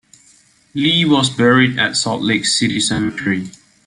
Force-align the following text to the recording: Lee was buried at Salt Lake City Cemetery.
Lee 0.73 1.05
was 1.05 1.29
buried 1.29 1.77
at 1.77 1.95
Salt 1.95 2.23
Lake 2.23 2.43
City 2.47 2.79
Cemetery. 2.79 3.51